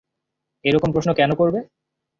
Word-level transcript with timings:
এরকম 0.65 0.89
প্রশ্ন 0.93 1.09
কেন 1.13 1.31
করবে? 1.35 1.59